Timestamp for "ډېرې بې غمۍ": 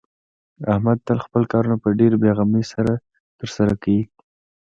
1.99-2.63